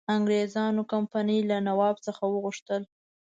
انګرېزانو 0.15 0.81
کمپنی 0.91 1.37
له 1.49 1.57
نواب 1.67 1.95
څخه 2.05 2.23
وغوښتل. 2.27 2.81